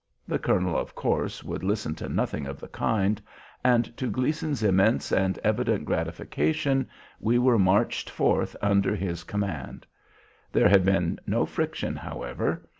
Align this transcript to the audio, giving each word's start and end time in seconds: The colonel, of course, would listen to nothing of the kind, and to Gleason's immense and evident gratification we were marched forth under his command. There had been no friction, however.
The 0.27 0.39
colonel, 0.39 0.75
of 0.75 0.95
course, 0.95 1.43
would 1.43 1.63
listen 1.63 1.93
to 1.97 2.09
nothing 2.09 2.47
of 2.47 2.59
the 2.59 2.67
kind, 2.69 3.21
and 3.63 3.95
to 3.97 4.07
Gleason's 4.07 4.63
immense 4.63 5.11
and 5.11 5.37
evident 5.43 5.85
gratification 5.85 6.89
we 7.19 7.37
were 7.37 7.59
marched 7.59 8.09
forth 8.09 8.55
under 8.63 8.95
his 8.95 9.23
command. 9.23 9.85
There 10.51 10.69
had 10.69 10.83
been 10.83 11.19
no 11.27 11.45
friction, 11.45 11.95
however. 11.95 12.63